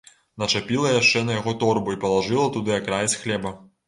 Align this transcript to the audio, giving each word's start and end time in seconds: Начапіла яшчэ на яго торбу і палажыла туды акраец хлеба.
Начапіла 0.43 0.93
яшчэ 0.93 1.21
на 1.27 1.35
яго 1.35 1.53
торбу 1.63 1.93
і 1.97 1.99
палажыла 2.05 2.47
туды 2.57 2.73
акраец 2.79 3.11
хлеба. 3.25 3.53